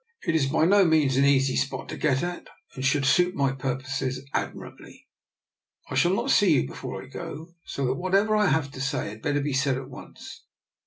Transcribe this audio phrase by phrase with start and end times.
[0.25, 3.51] It is by no means an easy spot to get at, and should suit my
[3.51, 5.07] purposes admirably.
[5.91, 9.09] I shall not see you before I go, so that whatever I have to say
[9.09, 10.41] had better be said at once.